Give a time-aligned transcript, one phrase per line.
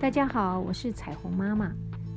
[0.00, 1.70] 大家好，我是彩虹妈妈。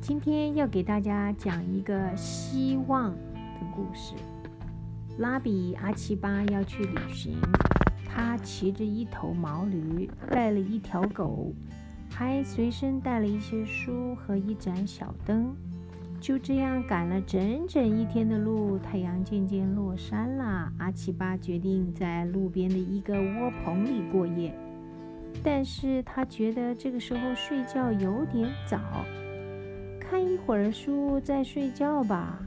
[0.00, 4.14] 今天要给大家讲一个希望的故事。
[5.18, 7.36] 拉比阿奇巴要去旅行，
[8.06, 11.52] 他骑着一头毛驴，带了一条狗，
[12.08, 15.54] 还随身带了一些书和一盏小灯。
[16.18, 20.72] 就这样赶了整整一天的路，太阳渐渐落山了。
[20.78, 24.58] 阿奇巴决定在路边的一个窝棚里过夜，
[25.42, 28.78] 但是他觉得这个时候睡觉有点早，
[30.00, 32.38] 看一会儿书再睡觉吧。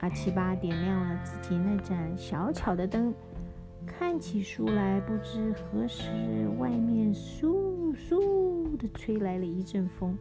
[0.00, 3.14] 阿七巴点亮了自己那盏小巧的灯，
[3.86, 5.00] 看起书来。
[5.00, 6.10] 不知何时，
[6.58, 10.16] 外面嗖嗖的吹来了一阵风，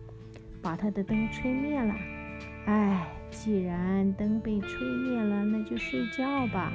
[0.61, 1.93] 把他的灯吹灭了。
[2.65, 6.71] 唉，既然灯被吹灭了，那就睡觉吧。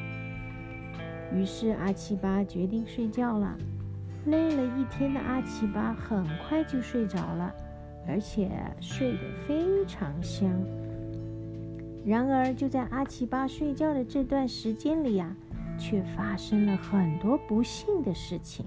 [1.34, 3.56] 于是阿七巴决定睡觉了。
[4.30, 7.52] 累了一天的阿奇巴很快就睡着了，
[8.06, 10.50] 而且睡得非常香。
[12.04, 15.34] 然而，就在阿奇巴睡觉的这段时间里呀，
[15.78, 18.64] 却发生了很多不幸的事情。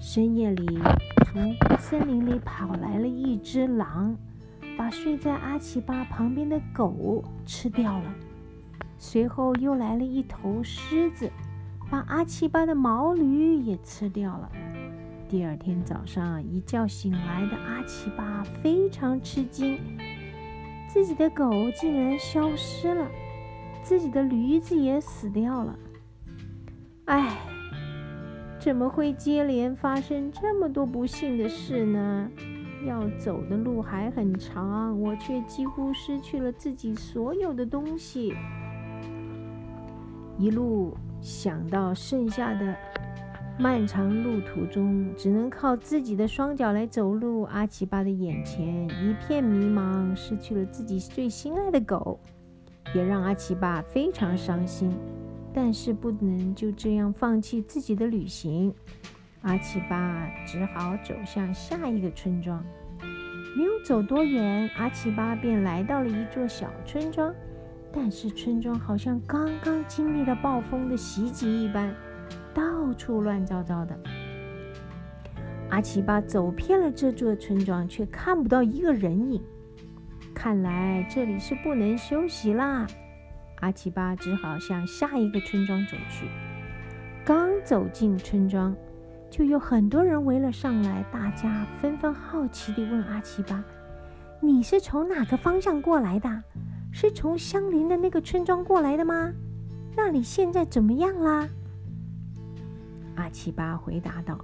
[0.00, 0.78] 深夜里，
[1.26, 4.16] 从森林里跑来了一只狼。
[4.74, 8.14] 把睡在阿奇巴旁边的狗吃掉了。
[8.98, 11.30] 随后又来了一头狮子，
[11.90, 14.50] 把阿奇巴的毛驴也吃掉了。
[15.32, 19.78] 第二天早上一觉醒来的阿奇巴非常吃惊，
[20.86, 23.10] 自己的狗竟然消失了，
[23.82, 25.74] 自己的驴子也死掉了。
[27.06, 27.38] 唉，
[28.60, 32.30] 怎么会接连发生这么多不幸的事呢？
[32.86, 38.34] 要走的路还很长，我却几乎失去了自己所有的东西。
[40.36, 42.76] 一路想到剩下的
[43.58, 47.42] 漫长路途中，只能靠自己的双脚来走路。
[47.42, 52.18] 阿奇巴的眼前一片迷茫，失去了自己最心爱的狗，
[52.94, 54.90] 也让阿奇巴非常伤心。
[55.54, 58.74] 但是不能就这样放弃自己的旅行。
[59.42, 62.64] 阿奇巴只好走向下一个村庄。
[63.54, 67.32] 没有走多远，阿奇巴便来到了一座小村庄。
[67.92, 71.94] 但是村庄好像刚刚经历了暴风的袭击一般，
[72.54, 73.98] 到处乱糟糟的。
[75.70, 79.42] 阿奇巴走遍了这座村庄，却看不到一个人影。
[80.34, 82.86] 看来这里是不能休息啦。
[83.60, 86.26] 阿奇巴只好向下一个村庄走去。
[87.24, 88.74] 刚走进村庄。
[89.30, 93.64] 就有很多人围了上来，大家纷纷好奇地问阿奇巴
[94.42, 96.28] ：“你是从哪个方向过来的？
[96.92, 99.32] 是从相邻的那个村庄过来的吗？
[99.96, 101.48] 那里现在怎么样啦？”
[103.14, 104.38] 阿奇巴回答道：“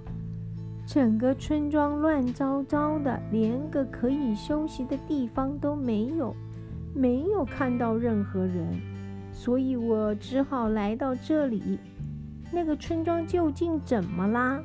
[0.85, 6.35] 整个村庄乱糟糟的，连个可以休息的地方都没有，
[6.93, 8.79] 没有看到任何人，
[9.31, 11.79] 所以我只好来到这里。
[12.51, 14.59] 那个村庄究竟怎么啦？”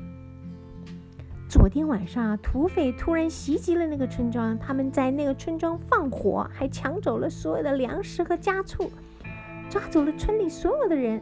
[1.47, 4.57] 昨天晚上，土匪突然袭击了那个村庄。
[4.57, 8.91] 他们在那个村庄放火，还抢走了所有的粮食和家畜，
[9.69, 11.21] 抓走了村里所有的人。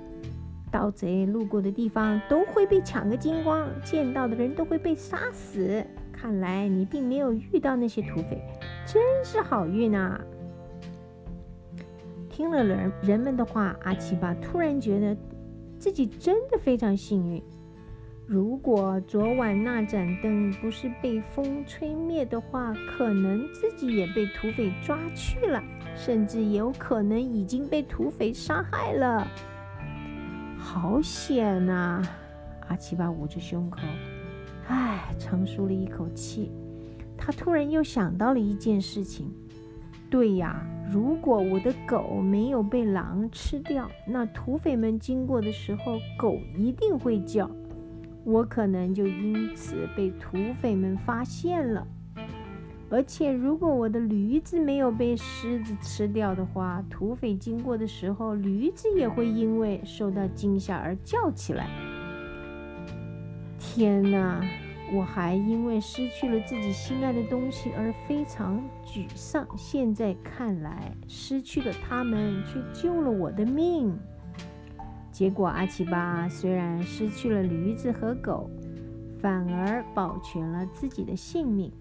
[0.74, 5.86] 盗贼路过的地方都会被抢个精光，见到的人都会被杀死。
[6.12, 8.42] 看来你并没有遇到那些土匪，
[8.88, 10.20] 真是好运啊！
[12.28, 15.16] 听了人人们的话，阿奇巴突然觉得
[15.78, 17.44] 自己真的非常幸运。
[18.26, 25.62] 如果昨晚那盏灯不是被风吹灭的话，可能自己也被土匪抓去了，
[25.96, 29.28] 甚至有可能已经被土匪杀害了。
[30.74, 32.04] 好险呐！
[32.68, 33.78] 阿奇巴捂着胸口，
[34.68, 36.52] 唉，长舒了一口气。
[37.16, 39.32] 他突然又想到了一件事情：
[40.10, 47.48] 对呀，如果我的狗没有被狼吃掉，那土匪们经过的时候，狗一定会叫。
[48.24, 51.86] 我可能就因此被土匪们发现了，
[52.94, 61.68] 而且如果我的驴子没有被狮子吃掉的话，土匪经过的时候，驴子也会因为受到惊吓而叫起来。
[63.58, 64.48] 天哪！
[64.94, 69.48] 我还因为失去了自己心爱的东西而非常沮丧。
[69.58, 73.92] 现在看来，失去了它们却救了我的命。
[75.12, 78.52] 结果，阿奇巴虽然失去了驴子和狗，
[79.20, 81.72] 反而保全了自己的性命。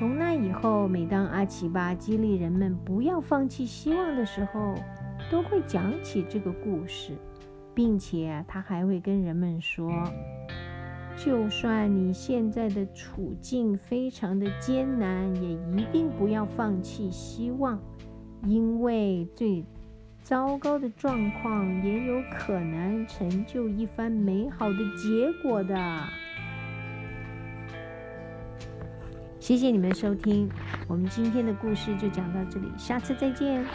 [0.00, 4.74] 从那以后，每当阿奇巴激励人们不要放弃希望的时候，
[5.30, 7.12] 都会讲起这个故事，
[7.74, 9.92] 并且他还会跟人们说
[11.22, 17.78] ：“就算你现在的处境非常的艰难，也一定不要放弃希望，
[18.46, 19.62] 因为最
[20.22, 25.76] 糟糕的状况也有可能成就一番美好的结果的。
[29.50, 30.48] 谢谢你们收听，
[30.86, 33.66] 我们今天的故事就讲到这里，下次再见。